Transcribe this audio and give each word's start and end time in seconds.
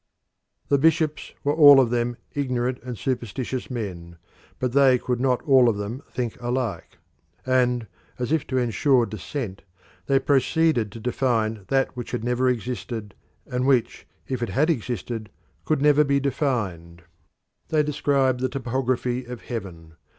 The 0.69 0.79
bishops 0.79 1.35
were 1.43 1.53
all 1.53 1.79
of 1.79 1.91
them 1.91 2.17
ignorant 2.33 2.79
and 2.81 2.97
superstitious 2.97 3.69
men, 3.69 4.17
but 4.57 4.71
they 4.71 4.97
could 4.97 5.19
not 5.19 5.43
all 5.43 5.69
of 5.69 5.77
them 5.77 6.01
think 6.09 6.41
alike. 6.41 6.97
And 7.45 7.85
as 8.17 8.31
if 8.31 8.47
to 8.47 8.57
ensure 8.57 9.05
dissent 9.05 9.61
they 10.07 10.17
proceeded 10.17 10.91
to 10.93 10.99
define 10.99 11.65
that 11.67 11.95
which 11.95 12.09
had 12.13 12.23
never 12.23 12.49
existed, 12.49 13.13
and 13.45 13.67
which 13.67 14.07
if 14.27 14.41
it 14.41 14.49
had 14.49 14.71
existed 14.71 15.29
could 15.65 15.83
never 15.83 16.03
be 16.03 16.19
defined. 16.19 17.03
They 17.67 17.83
described 17.83 18.39
the 18.39 18.49
topography 18.49 19.25
of 19.25 19.41
heaven. 19.41 19.93